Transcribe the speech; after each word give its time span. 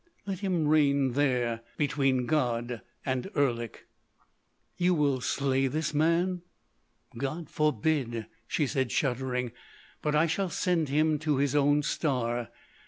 Let 0.25 0.39
him 0.39 0.67
reign 0.67 1.11
there 1.11 1.61
between 1.77 2.25
God 2.25 2.81
and 3.05 3.29
Erlik." 3.35 3.85
"You 4.75 4.95
will 4.95 5.21
slay 5.21 5.67
this 5.67 5.93
man?" 5.93 6.41
"God 7.19 7.51
forbid!" 7.51 8.25
she 8.47 8.65
said, 8.65 8.91
shuddering. 8.91 9.51
"But 10.01 10.15
I 10.15 10.25
shall 10.25 10.49
send 10.49 10.89
him 10.89 11.19
to 11.19 11.37
his 11.37 11.53
own 11.53 11.83
star. 11.83 12.49